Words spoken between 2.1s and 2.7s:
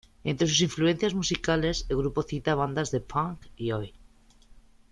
cita a